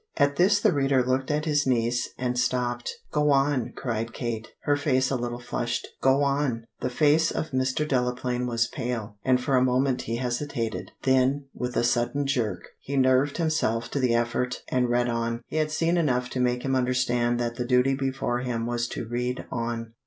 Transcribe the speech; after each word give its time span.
At 0.17 0.35
this 0.35 0.59
the 0.59 0.71
reader 0.73 1.05
looked 1.05 1.29
at 1.29 1.45
his 1.45 1.67
niece 1.67 2.09
and 2.17 2.35
stopped. 2.35 2.95
"Go 3.11 3.29
on," 3.29 3.71
cried 3.75 4.13
Kate, 4.13 4.47
her 4.63 4.75
face 4.75 5.11
a 5.11 5.15
little 5.15 5.37
flushed, 5.37 5.89
"go 6.01 6.23
on!" 6.23 6.65
The 6.79 6.89
face 6.89 7.29
of 7.29 7.51
Mr. 7.51 7.87
Delaplaine 7.87 8.47
was 8.47 8.65
pale, 8.65 9.17
and 9.23 9.39
for 9.39 9.55
a 9.55 9.63
moment 9.63 10.01
he 10.09 10.15
hesitated, 10.15 10.91
then, 11.03 11.45
with 11.53 11.77
a 11.77 11.83
sudden 11.83 12.25
jerk, 12.25 12.69
he 12.79 12.97
nerved 12.97 13.37
himself 13.37 13.91
to 13.91 13.99
the 13.99 14.15
effort 14.15 14.63
and 14.69 14.89
read 14.89 15.07
on; 15.07 15.43
he 15.45 15.57
had 15.57 15.69
seen 15.69 15.97
enough 15.97 16.29
to 16.31 16.39
make 16.39 16.63
him 16.65 16.75
understand 16.75 17.39
that 17.39 17.57
the 17.57 17.67
duty 17.67 17.93
before 17.93 18.39
him 18.39 18.65
was 18.65 18.87
to 18.87 19.05
read 19.07 19.45
on. 19.51 19.93